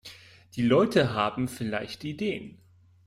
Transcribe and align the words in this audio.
Die 0.55 0.63
Leute 0.63 1.13
haben 1.13 1.47
vielleicht 1.47 2.03
Ideen! 2.05 2.57